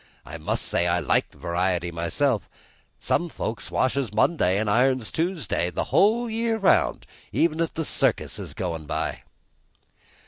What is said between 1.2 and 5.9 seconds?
variety myself; some folks washes Monday an' irons Tuesday the